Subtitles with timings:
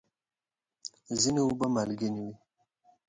[1.21, 2.35] ځینې اوبه مالګینې وي.